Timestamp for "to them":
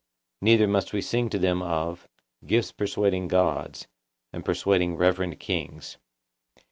1.29-1.61